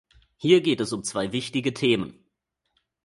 Hier 0.37 0.61
geht 0.61 0.79
es 0.81 0.93
um 0.93 1.03
zwei 1.03 1.31
wichtige 1.31 1.75
Themen. 1.75 2.25